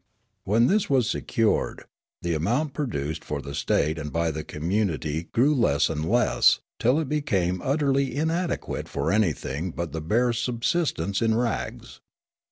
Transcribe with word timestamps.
"When 0.45 0.65
this 0.65 0.89
was 0.89 1.07
secured, 1.07 1.83
the 2.23 2.33
amount 2.33 2.73
produced 2.73 3.23
for 3.23 3.39
the 3.39 3.53
state 3.53 3.99
and 3.99 4.11
by 4.11 4.31
the 4.31 4.43
connnunity 4.43 5.31
grew 5.31 5.53
less 5.53 5.91
and 5.91 6.09
less, 6.09 6.59
till 6.79 6.99
it 6.99 7.07
became 7.07 7.61
utterly 7.63 8.15
inadequate 8.15 8.89
for 8.89 9.11
anything 9.11 9.69
but 9.69 9.91
the 9.91 10.01
barest 10.01 10.43
subsistence 10.43 11.21
in 11.21 11.35
rags. 11.35 11.99